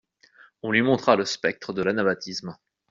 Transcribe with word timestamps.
On 0.63 0.71
lui 0.71 0.81
montra 0.81 1.15
le 1.15 1.25
spectre 1.25 1.73
de 1.73 1.83
l'anabaptisme. 1.83 2.57